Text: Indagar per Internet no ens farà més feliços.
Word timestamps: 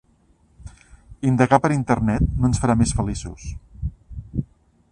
Indagar 1.31 1.59
per 1.65 1.71
Internet 1.75 2.25
no 2.39 2.49
ens 2.51 2.63
farà 2.63 2.77
més 2.81 2.95
feliços. 3.01 3.47